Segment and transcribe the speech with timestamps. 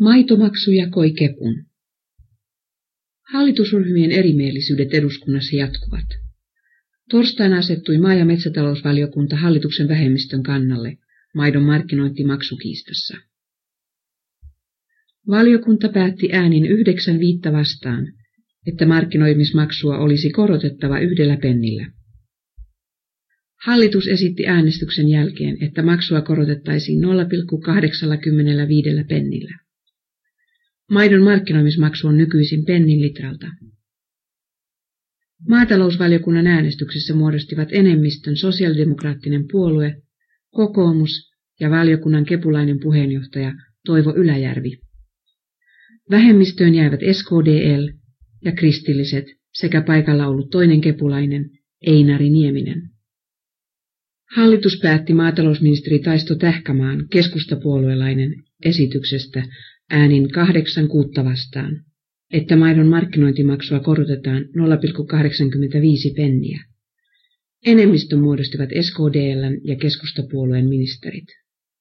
[0.00, 1.64] Maitomaksu jakoi kepun.
[3.32, 6.04] Hallitusryhmien erimielisyydet eduskunnassa jatkuvat.
[7.10, 10.98] Torstaina asettui maa- ja metsätalousvaliokunta hallituksen vähemmistön kannalle
[11.34, 13.16] maidon markkinointimaksukiistassa.
[15.28, 18.12] Valiokunta päätti äänin yhdeksän viitta vastaan,
[18.66, 21.90] että markkinoimismaksua olisi korotettava yhdellä pennillä.
[23.64, 27.08] Hallitus esitti äänestyksen jälkeen, että maksua korotettaisiin 0,85
[29.08, 29.65] pennillä.
[30.90, 33.46] Maidon markkinoimismaksu on nykyisin pennin litralta.
[35.48, 40.02] Maatalousvaliokunnan äänestyksessä muodostivat enemmistön sosiaalidemokraattinen puolue,
[40.50, 43.52] kokoomus ja valiokunnan kepulainen puheenjohtaja
[43.86, 44.78] Toivo Yläjärvi.
[46.10, 47.88] Vähemmistöön jäivät SKDL
[48.44, 51.50] ja kristilliset sekä paikalla ollut toinen kepulainen
[51.86, 52.82] Einari Nieminen.
[54.36, 58.34] Hallitus päätti maatalousministeri Taisto Tähkämaan keskustapuoluelainen
[58.64, 59.42] esityksestä
[59.90, 61.82] äänin kahdeksan kuutta vastaan,
[62.32, 66.64] että maidon markkinointimaksua korotetaan 0,85 penniä.
[67.66, 71.45] Enemmistön muodostivat SKDL ja keskustapuolueen ministerit.